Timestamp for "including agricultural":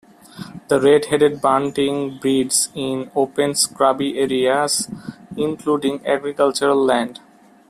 5.37-6.83